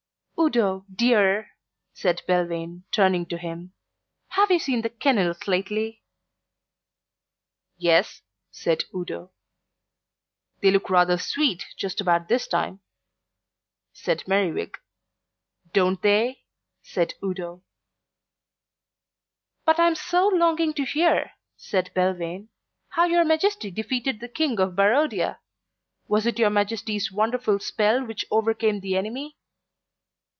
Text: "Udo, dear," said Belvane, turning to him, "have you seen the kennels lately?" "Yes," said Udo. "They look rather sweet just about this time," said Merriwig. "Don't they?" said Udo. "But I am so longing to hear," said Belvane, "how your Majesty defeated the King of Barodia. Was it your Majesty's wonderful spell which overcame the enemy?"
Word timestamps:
"Udo, 0.43 0.87
dear," 0.93 1.51
said 1.93 2.23
Belvane, 2.27 2.81
turning 2.91 3.27
to 3.27 3.37
him, 3.37 3.73
"have 4.29 4.49
you 4.49 4.57
seen 4.57 4.81
the 4.81 4.89
kennels 4.89 5.47
lately?" 5.47 6.01
"Yes," 7.77 8.23
said 8.49 8.85
Udo. 8.93 9.29
"They 10.63 10.71
look 10.71 10.89
rather 10.89 11.19
sweet 11.19 11.67
just 11.77 12.01
about 12.01 12.27
this 12.27 12.47
time," 12.47 12.79
said 13.93 14.27
Merriwig. 14.27 14.79
"Don't 15.73 16.01
they?" 16.01 16.43
said 16.81 17.13
Udo. 17.23 17.61
"But 19.63 19.79
I 19.79 19.85
am 19.85 19.93
so 19.95 20.27
longing 20.27 20.73
to 20.73 20.85
hear," 20.85 21.33
said 21.55 21.91
Belvane, 21.93 22.49
"how 22.89 23.05
your 23.05 23.23
Majesty 23.23 23.69
defeated 23.69 24.19
the 24.19 24.27
King 24.27 24.59
of 24.59 24.75
Barodia. 24.75 25.37
Was 26.07 26.25
it 26.25 26.39
your 26.39 26.49
Majesty's 26.49 27.11
wonderful 27.11 27.59
spell 27.59 28.03
which 28.03 28.25
overcame 28.31 28.79
the 28.79 28.97
enemy?" 28.97 29.37